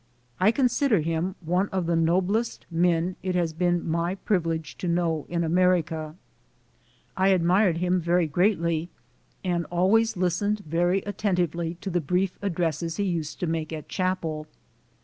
I 0.39 0.49
consider 0.51 1.01
him 1.01 1.35
one 1.41 1.69
of 1.69 1.85
the 1.85 1.95
noblest 1.95 2.65
men 2.71 3.17
it 3.21 3.35
has 3.35 3.53
been 3.53 3.87
my 3.87 4.15
privilege 4.15 4.75
to 4.79 4.87
know 4.87 5.27
in 5.29 5.43
America. 5.43 6.15
I 7.15 7.27
admired 7.27 7.77
him 7.77 8.01
very 8.01 8.25
greatly 8.25 8.89
and 9.43 9.65
always 9.69 10.17
listened 10.17 10.61
very 10.65 11.03
attentively 11.03 11.75
to 11.81 11.91
the 11.91 12.01
brief 12.01 12.39
addresses 12.41 12.97
he 12.97 13.03
used 13.03 13.39
to 13.41 13.45
make 13.45 13.71
at 13.71 13.89
chapel. 13.89 14.47